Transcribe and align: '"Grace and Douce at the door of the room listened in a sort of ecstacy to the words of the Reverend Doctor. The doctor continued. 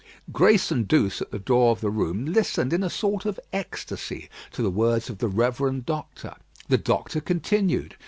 '"Grace 0.31 0.71
and 0.71 0.87
Douce 0.87 1.21
at 1.21 1.29
the 1.29 1.37
door 1.37 1.69
of 1.69 1.79
the 1.79 1.91
room 1.91 2.25
listened 2.25 2.73
in 2.73 2.81
a 2.81 2.89
sort 2.89 3.23
of 3.23 3.39
ecstacy 3.53 4.29
to 4.51 4.63
the 4.63 4.71
words 4.71 5.11
of 5.11 5.19
the 5.19 5.27
Reverend 5.27 5.85
Doctor. 5.85 6.33
The 6.69 6.79
doctor 6.79 7.21
continued. 7.21 7.97